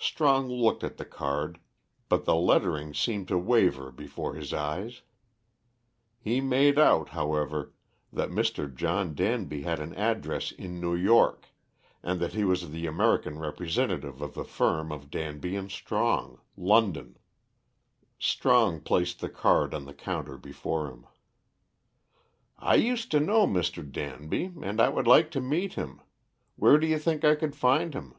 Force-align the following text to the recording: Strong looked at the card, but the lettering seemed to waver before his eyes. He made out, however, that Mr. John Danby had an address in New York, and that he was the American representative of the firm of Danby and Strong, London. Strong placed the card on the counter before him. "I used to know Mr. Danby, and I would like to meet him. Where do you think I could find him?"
Strong 0.00 0.46
looked 0.48 0.82
at 0.84 0.96
the 0.96 1.04
card, 1.04 1.58
but 2.08 2.24
the 2.24 2.34
lettering 2.34 2.94
seemed 2.94 3.28
to 3.28 3.36
waver 3.36 3.90
before 3.90 4.34
his 4.34 4.54
eyes. 4.54 5.02
He 6.20 6.40
made 6.40 6.78
out, 6.78 7.10
however, 7.10 7.72
that 8.12 8.30
Mr. 8.30 8.72
John 8.72 9.14
Danby 9.14 9.62
had 9.62 9.80
an 9.80 9.94
address 9.96 10.50
in 10.52 10.80
New 10.80 10.94
York, 10.94 11.48
and 12.02 12.20
that 12.20 12.32
he 12.32 12.44
was 12.44 12.70
the 12.70 12.86
American 12.86 13.38
representative 13.38 14.22
of 14.22 14.34
the 14.34 14.44
firm 14.44 14.92
of 14.92 15.10
Danby 15.10 15.56
and 15.56 15.70
Strong, 15.70 16.40
London. 16.56 17.18
Strong 18.18 18.80
placed 18.82 19.20
the 19.20 19.28
card 19.28 19.74
on 19.74 19.84
the 19.84 19.94
counter 19.94 20.38
before 20.38 20.88
him. 20.88 21.06
"I 22.56 22.76
used 22.76 23.10
to 23.10 23.20
know 23.20 23.46
Mr. 23.46 23.88
Danby, 23.88 24.52
and 24.62 24.80
I 24.80 24.88
would 24.88 25.08
like 25.08 25.30
to 25.32 25.40
meet 25.40 25.74
him. 25.74 26.00
Where 26.56 26.78
do 26.78 26.86
you 26.86 26.98
think 26.98 27.24
I 27.24 27.34
could 27.34 27.54
find 27.54 27.94
him?" 27.94 28.14